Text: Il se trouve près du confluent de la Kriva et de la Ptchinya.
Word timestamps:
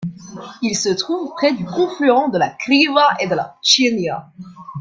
Il 0.63 0.73
se 0.75 0.89
trouve 0.89 1.29
près 1.35 1.53
du 1.53 1.63
confluent 1.63 2.29
de 2.33 2.39
la 2.39 2.49
Kriva 2.49 3.03
et 3.19 3.27
de 3.27 3.35
la 3.35 3.43
Ptchinya. 3.61 4.31